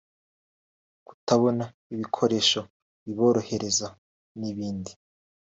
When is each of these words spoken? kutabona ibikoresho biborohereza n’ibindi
kutabona 1.07 1.65
ibikoresho 1.93 2.59
biborohereza 3.05 3.87
n’ibindi 4.39 4.91